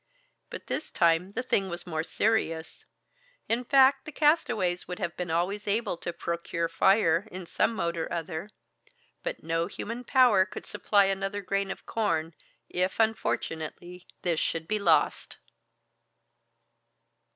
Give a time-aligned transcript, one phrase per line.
[0.49, 2.85] But this time the thing was more serious.
[3.47, 7.95] In fact, the castaways would have been always able to procure fire, in some mode
[7.97, 8.49] or other,
[9.21, 12.33] but no human power could supply another grain of corn,
[12.67, 15.37] if unfortunately this should be lost!